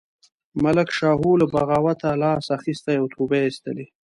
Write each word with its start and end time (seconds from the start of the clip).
ملک 0.63 0.89
شاهو 0.97 1.31
له 1.41 1.45
بغاوته 1.53 2.09
لاس 2.21 2.45
اخیستی 2.57 2.95
او 3.01 3.05
توبه 3.13 3.35
یې 3.41 3.45
ایستلې. 3.47 3.85